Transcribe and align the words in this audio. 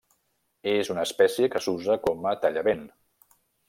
És 0.71 0.89
una 0.93 1.03
espècie 1.09 1.51
que 1.57 1.63
s'usa 1.67 2.01
com 2.09 2.29
a 2.31 2.35
tallavent. 2.47 2.87